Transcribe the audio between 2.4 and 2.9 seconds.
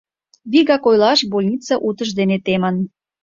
темын.